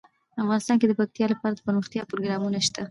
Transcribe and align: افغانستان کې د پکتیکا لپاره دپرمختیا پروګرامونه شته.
افغانستان 0.43 0.75
کې 0.77 0.85
د 0.87 0.93
پکتیکا 0.99 1.27
لپاره 1.31 1.53
دپرمختیا 1.55 2.03
پروګرامونه 2.11 2.57
شته. 2.67 2.79